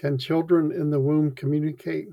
[0.00, 2.08] Can children in the womb communicate?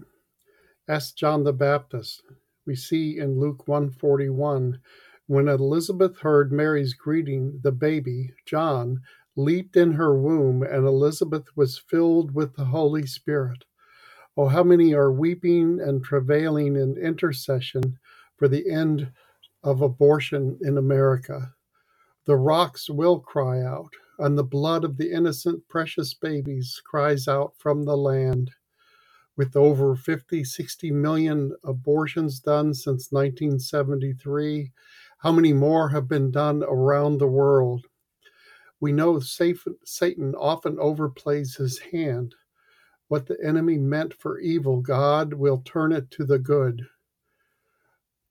[0.90, 2.22] Ask John the Baptist.
[2.68, 4.80] We see in Luke 141
[5.28, 9.02] when Elizabeth heard Mary's greeting, the baby, John,
[9.38, 13.66] leaped in her womb, and Elizabeth was filled with the Holy Spirit.
[14.38, 18.00] Oh, how many are weeping and travailing in intercession
[18.38, 19.12] for the end
[19.64, 21.54] of abortion in America?
[22.28, 27.54] The rocks will cry out, and the blood of the innocent, precious babies cries out
[27.58, 28.52] from the land.
[29.38, 34.74] With over 50, 60 million abortions done since 1973,
[35.20, 37.86] how many more have been done around the world?
[38.82, 42.36] We know Satan often overplays his hand.
[43.08, 46.88] What the enemy meant for evil, God will turn it to the good.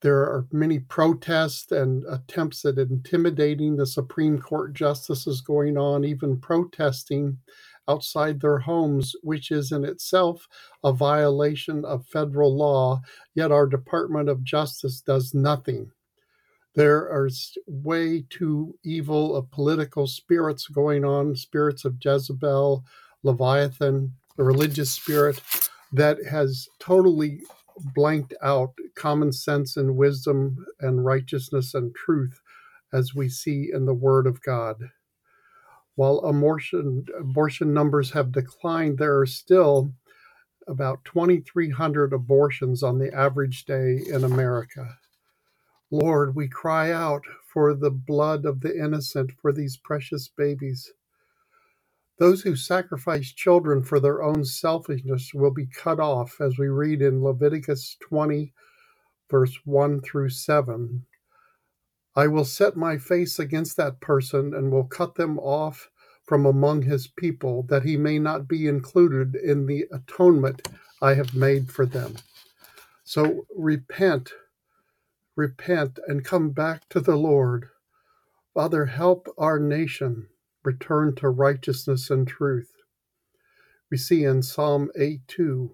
[0.02, 6.38] There are many protests and attempts at intimidating the Supreme Court justices going on, even
[6.38, 7.38] protesting
[7.88, 10.48] outside their homes, which is in itself
[10.84, 13.00] a violation of federal law,
[13.34, 15.90] yet our Department of Justice does nothing.
[16.74, 17.30] There are
[17.66, 22.84] way too evil of political spirits going on, spirits of Jezebel,
[23.22, 25.40] Leviathan, the religious spirit
[25.92, 27.40] that has totally
[27.94, 32.40] blanked out common sense and wisdom and righteousness and truth
[32.92, 34.76] as we see in the Word of God.
[35.94, 39.92] While abortion, abortion numbers have declined, there are still
[40.68, 44.98] about 2,300 abortions on the average day in America.
[45.90, 50.92] Lord, we cry out for the blood of the innocent for these precious babies.
[52.18, 57.02] Those who sacrifice children for their own selfishness will be cut off, as we read
[57.02, 58.54] in Leviticus 20,
[59.30, 61.04] verse 1 through 7.
[62.14, 65.90] I will set my face against that person and will cut them off
[66.24, 70.66] from among his people, that he may not be included in the atonement
[71.02, 72.16] I have made for them.
[73.04, 74.32] So repent,
[75.36, 77.68] repent, and come back to the Lord.
[78.54, 80.28] Father, help our nation
[80.66, 82.72] return to righteousness and truth.
[83.88, 85.70] We see in Psalm 8 2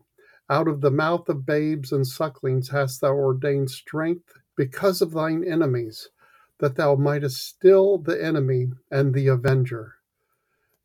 [0.50, 5.44] Out of the mouth of babes and sucklings hast thou ordained strength because of thine
[5.44, 6.10] enemies,
[6.58, 9.94] that thou mightest still the enemy and the avenger.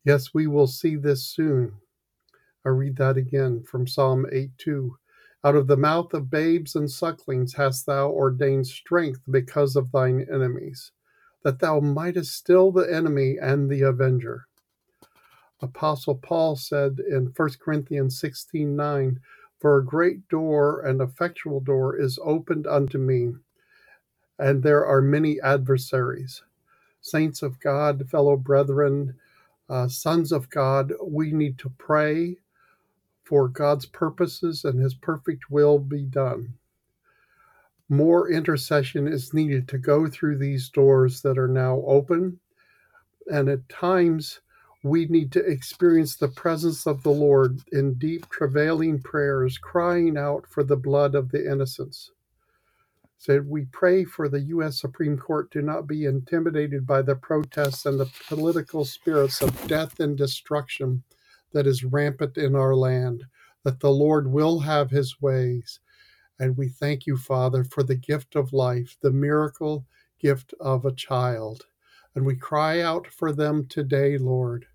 [0.04, 1.74] Yes, we will see this soon.
[2.64, 4.96] I read that again from Psalm 8 2.
[5.44, 10.26] Out of the mouth of babes and sucklings hast thou ordained strength because of thine
[10.32, 10.92] enemies
[11.44, 14.46] that thou mightest still the enemy and the avenger.
[15.62, 19.20] Apostle Paul said in 1 Corinthians 16 9,
[19.60, 23.34] For a great door and effectual door is opened unto me,
[24.38, 26.42] and there are many adversaries.
[27.02, 29.16] Saints of God, fellow brethren,
[29.68, 32.36] uh, sons of God, we need to pray
[33.24, 36.54] for God's purposes and his perfect will be done
[37.88, 42.38] more intercession is needed to go through these doors that are now open.
[43.32, 44.40] And at times,
[44.82, 50.46] we need to experience the presence of the Lord in deep, travailing prayers, crying out
[50.46, 52.10] for the blood of the innocents.
[53.20, 54.80] Said, so we pray for the U.S.
[54.80, 59.98] Supreme Court to not be intimidated by the protests and the political spirits of death
[59.98, 61.02] and destruction
[61.52, 63.24] that is rampant in our land,
[63.64, 65.80] that the Lord will have his ways
[66.38, 69.86] and we thank you, Father, for the gift of life, the miracle
[70.18, 71.66] gift of a child.
[72.14, 74.66] And we cry out for them today, Lord.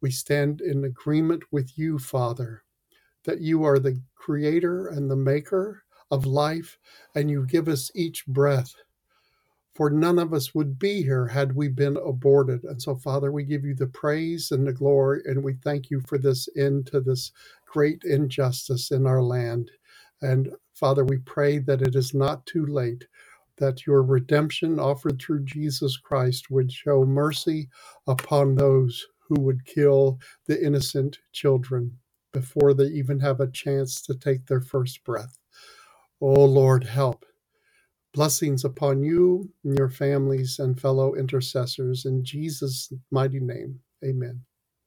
[0.00, 2.62] We stand in agreement with you, Father,
[3.24, 6.78] that you are the creator and the maker of life,
[7.14, 8.74] and you give us each breath.
[9.74, 12.64] For none of us would be here had we been aborted.
[12.64, 16.00] And so, Father, we give you the praise and the glory, and we thank you
[16.00, 17.32] for this end to this
[17.66, 19.70] great injustice in our land.
[20.22, 23.06] And Father, we pray that it is not too late,
[23.58, 27.68] that your redemption offered through Jesus Christ would show mercy
[28.06, 31.98] upon those who would kill the innocent children
[32.32, 35.38] before they even have a chance to take their first breath.
[36.20, 37.24] Oh Lord, help.
[38.14, 42.06] Blessings upon you and your families and fellow intercessors.
[42.06, 44.42] In Jesus' mighty name, amen.